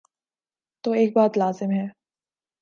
[0.83, 1.87] تو ایک بات لازم ہے۔